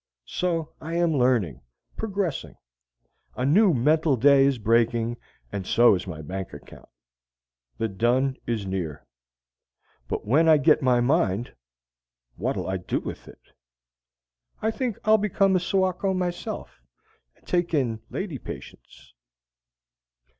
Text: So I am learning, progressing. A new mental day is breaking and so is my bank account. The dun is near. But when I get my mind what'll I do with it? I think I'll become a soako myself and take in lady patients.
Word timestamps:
So 0.25 0.73
I 0.81 0.95
am 0.95 1.15
learning, 1.15 1.61
progressing. 1.95 2.55
A 3.35 3.45
new 3.45 3.71
mental 3.71 4.17
day 4.17 4.45
is 4.45 4.57
breaking 4.57 5.17
and 5.51 5.67
so 5.67 5.93
is 5.93 6.07
my 6.07 6.23
bank 6.23 6.53
account. 6.53 6.89
The 7.77 7.87
dun 7.87 8.35
is 8.47 8.65
near. 8.65 9.05
But 10.07 10.25
when 10.25 10.49
I 10.49 10.57
get 10.57 10.81
my 10.81 11.01
mind 11.01 11.53
what'll 12.35 12.67
I 12.67 12.77
do 12.77 12.99
with 12.99 13.27
it? 13.27 13.51
I 14.59 14.71
think 14.71 14.97
I'll 15.05 15.19
become 15.19 15.55
a 15.55 15.59
soako 15.59 16.17
myself 16.17 16.81
and 17.35 17.45
take 17.45 17.71
in 17.75 18.01
lady 18.09 18.39
patients. 18.39 19.13